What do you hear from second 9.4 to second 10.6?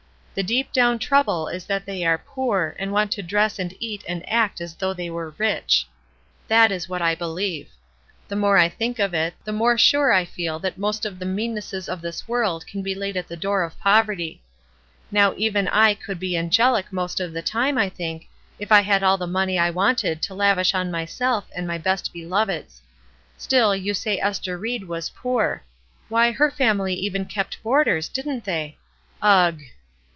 the more sxire I feel